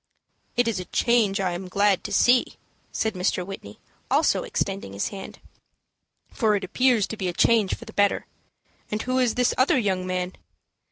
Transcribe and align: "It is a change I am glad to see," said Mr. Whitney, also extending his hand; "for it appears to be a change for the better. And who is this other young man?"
"It 0.57 0.67
is 0.67 0.79
a 0.79 0.85
change 0.85 1.39
I 1.39 1.51
am 1.51 1.67
glad 1.67 2.03
to 2.05 2.11
see," 2.11 2.55
said 2.91 3.13
Mr. 3.13 3.45
Whitney, 3.45 3.79
also 4.09 4.41
extending 4.41 4.93
his 4.93 5.09
hand; 5.09 5.37
"for 6.31 6.55
it 6.55 6.63
appears 6.63 7.05
to 7.05 7.17
be 7.17 7.27
a 7.27 7.33
change 7.33 7.75
for 7.75 7.85
the 7.85 7.93
better. 7.93 8.25
And 8.89 9.03
who 9.03 9.19
is 9.19 9.35
this 9.35 9.53
other 9.59 9.77
young 9.77 10.07
man?" 10.07 10.33